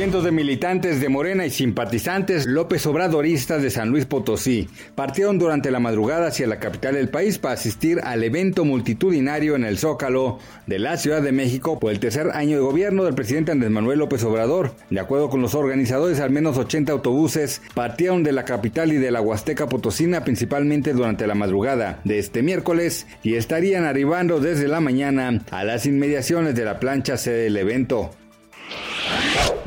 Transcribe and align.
Cientos 0.00 0.24
de 0.24 0.32
militantes 0.32 0.98
de 0.98 1.10
Morena 1.10 1.44
y 1.44 1.50
simpatizantes 1.50 2.46
López 2.46 2.86
Obradoristas 2.86 3.62
de 3.62 3.68
San 3.68 3.90
Luis 3.90 4.06
Potosí 4.06 4.66
partieron 4.94 5.38
durante 5.38 5.70
la 5.70 5.78
madrugada 5.78 6.28
hacia 6.28 6.46
la 6.46 6.58
capital 6.58 6.94
del 6.94 7.10
país 7.10 7.38
para 7.38 7.52
asistir 7.52 8.00
al 8.02 8.24
evento 8.24 8.64
multitudinario 8.64 9.56
en 9.56 9.64
el 9.64 9.76
Zócalo 9.76 10.38
de 10.66 10.78
la 10.78 10.96
Ciudad 10.96 11.20
de 11.20 11.32
México 11.32 11.78
por 11.78 11.92
el 11.92 12.00
tercer 12.00 12.30
año 12.32 12.56
de 12.56 12.62
gobierno 12.62 13.04
del 13.04 13.14
presidente 13.14 13.52
Andrés 13.52 13.70
Manuel 13.70 13.98
López 13.98 14.24
Obrador. 14.24 14.74
De 14.88 15.00
acuerdo 15.00 15.28
con 15.28 15.42
los 15.42 15.54
organizadores, 15.54 16.18
al 16.20 16.30
menos 16.30 16.56
80 16.56 16.92
autobuses 16.92 17.60
partieron 17.74 18.22
de 18.22 18.32
la 18.32 18.46
capital 18.46 18.94
y 18.94 18.96
de 18.96 19.10
la 19.10 19.20
Huasteca 19.20 19.68
Potosina 19.68 20.24
principalmente 20.24 20.94
durante 20.94 21.26
la 21.26 21.34
madrugada 21.34 22.00
de 22.04 22.18
este 22.18 22.42
miércoles 22.42 23.06
y 23.22 23.34
estarían 23.34 23.84
arribando 23.84 24.40
desde 24.40 24.66
la 24.66 24.80
mañana 24.80 25.42
a 25.50 25.62
las 25.62 25.84
inmediaciones 25.84 26.54
de 26.54 26.64
la 26.64 26.80
plancha 26.80 27.18
sede 27.18 27.42
del 27.42 27.58
evento. 27.58 28.12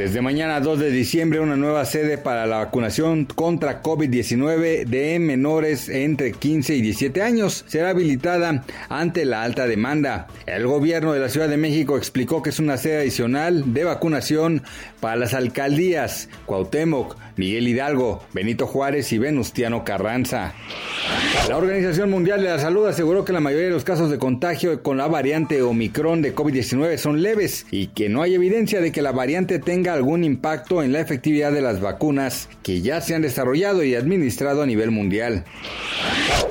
Desde 0.00 0.22
mañana 0.22 0.60
2 0.60 0.78
de 0.78 0.90
diciembre, 0.90 1.40
una 1.40 1.56
nueva 1.56 1.84
sede 1.84 2.16
para 2.16 2.46
la 2.46 2.58
vacunación 2.58 3.26
contra 3.26 3.82
COVID-19 3.82 4.86
de 4.86 5.18
menores 5.18 5.90
entre 5.90 6.32
15 6.32 6.76
y 6.76 6.80
17 6.80 7.20
años 7.20 7.64
será 7.66 7.90
habilitada 7.90 8.64
ante 8.88 9.26
la 9.26 9.42
alta 9.42 9.66
demanda. 9.66 10.28
El 10.46 10.66
gobierno 10.66 11.12
de 11.12 11.20
la 11.20 11.28
Ciudad 11.28 11.50
de 11.50 11.58
México 11.58 11.98
explicó 11.98 12.42
que 12.42 12.48
es 12.48 12.58
una 12.58 12.78
sede 12.78 13.00
adicional 13.00 13.74
de 13.74 13.84
vacunación 13.84 14.62
para 15.00 15.16
las 15.16 15.34
alcaldías 15.34 16.30
Cuauhtémoc, 16.46 17.16
Miguel 17.36 17.68
Hidalgo, 17.68 18.24
Benito 18.32 18.66
Juárez 18.66 19.12
y 19.12 19.18
Venustiano 19.18 19.84
Carranza. 19.84 20.54
La 21.48 21.56
Organización 21.56 22.10
Mundial 22.10 22.42
de 22.42 22.48
la 22.48 22.58
Salud 22.58 22.86
aseguró 22.86 23.24
que 23.24 23.32
la 23.32 23.40
mayoría 23.40 23.66
de 23.66 23.72
los 23.72 23.84
casos 23.84 24.10
de 24.10 24.18
contagio 24.18 24.82
con 24.82 24.96
la 24.96 25.06
variante 25.06 25.62
Omicron 25.62 26.22
de 26.22 26.34
COVID-19 26.34 26.96
son 26.96 27.22
leves 27.22 27.66
y 27.70 27.88
que 27.88 28.08
no 28.08 28.22
hay 28.22 28.34
evidencia 28.34 28.80
de 28.80 28.92
que 28.92 29.02
la 29.02 29.12
variante 29.12 29.58
tenga 29.58 29.92
algún 29.92 30.24
impacto 30.24 30.82
en 30.82 30.92
la 30.92 31.00
efectividad 31.00 31.52
de 31.52 31.62
las 31.62 31.80
vacunas 31.80 32.48
que 32.62 32.82
ya 32.82 33.00
se 33.00 33.14
han 33.14 33.22
desarrollado 33.22 33.84
y 33.84 33.94
administrado 33.94 34.62
a 34.62 34.66
nivel 34.66 34.90
mundial. 34.90 35.44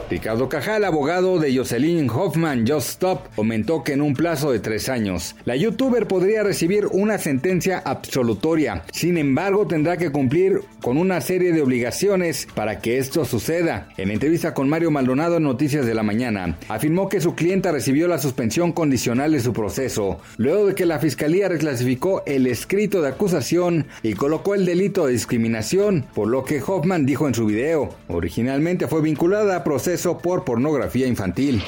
Ricardo 0.09 0.49
Cajal, 0.49 0.85
abogado 0.85 1.37
de 1.37 1.55
Jocelyn 1.55 2.09
Hoffman 2.09 2.67
Just 2.67 2.89
Stop, 2.89 3.27
comentó 3.35 3.83
que 3.83 3.93
en 3.93 4.01
un 4.01 4.15
plazo 4.15 4.51
de 4.51 4.59
tres 4.59 4.89
años, 4.89 5.35
la 5.45 5.55
youtuber 5.55 6.07
podría 6.07 6.41
recibir 6.41 6.87
una 6.87 7.19
sentencia 7.19 7.77
absolutoria. 7.85 8.83
Sin 8.91 9.19
embargo, 9.19 9.67
tendrá 9.67 9.97
que 9.97 10.11
cumplir 10.11 10.61
con 10.81 10.97
una 10.97 11.21
serie 11.21 11.51
de 11.51 11.61
obligaciones 11.61 12.47
para 12.55 12.79
que 12.79 12.97
esto 12.97 13.23
suceda. 13.23 13.89
En 13.97 14.09
entrevista 14.09 14.55
con 14.55 14.67
Mario 14.67 14.89
Maldonado 14.89 15.37
en 15.37 15.43
Noticias 15.43 15.85
de 15.85 15.93
la 15.93 16.01
Mañana, 16.01 16.57
afirmó 16.69 17.07
que 17.07 17.21
su 17.21 17.35
clienta 17.35 17.71
recibió 17.71 18.07
la 18.07 18.17
suspensión 18.17 18.71
condicional 18.71 19.31
de 19.31 19.41
su 19.41 19.53
proceso, 19.53 20.19
luego 20.37 20.65
de 20.65 20.75
que 20.75 20.87
la 20.87 20.97
fiscalía 20.97 21.49
reclasificó 21.49 22.23
el 22.25 22.47
escrito 22.47 23.03
de 23.03 23.09
acusación 23.09 23.85
y 24.01 24.13
colocó 24.13 24.55
el 24.55 24.65
delito 24.65 25.05
de 25.05 25.13
discriminación, 25.13 26.07
por 26.15 26.29
lo 26.29 26.45
que 26.45 26.63
Hoffman 26.65 27.05
dijo 27.05 27.27
en 27.27 27.35
su 27.35 27.45
video. 27.45 27.93
Originalmente 28.07 28.87
fue 28.87 29.03
vinculada 29.39 29.57
a 29.57 29.63
proceso 29.63 30.17
por 30.17 30.43
pornografía 30.43 31.07
infantil. 31.07 31.63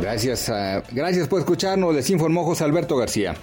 Gracias, 0.00 0.48
uh, 0.48 0.82
gracias 0.92 1.28
por 1.28 1.40
escucharnos, 1.40 1.94
les 1.94 2.08
informó 2.10 2.44
José 2.44 2.64
Alberto 2.64 2.96
García. 2.96 3.34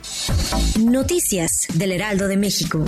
Noticias 0.80 1.68
del 1.74 1.94
Heraldo 1.94 2.28
de 2.28 2.38
México. 2.38 2.86